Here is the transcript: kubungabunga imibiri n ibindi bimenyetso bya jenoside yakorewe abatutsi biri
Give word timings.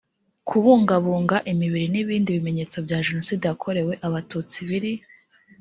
kubungabunga 0.47 1.37
imibiri 1.51 1.87
n 1.91 1.95
ibindi 2.03 2.29
bimenyetso 2.35 2.77
bya 2.85 2.99
jenoside 3.07 3.43
yakorewe 3.45 3.93
abatutsi 4.07 4.57
biri 4.67 4.91